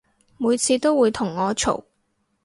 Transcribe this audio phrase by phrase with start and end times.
[0.39, 1.83] 每次都會同我嘈